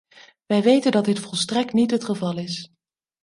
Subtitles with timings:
[0.45, 2.71] Wij weten dat dit volstrekt niet het geval is.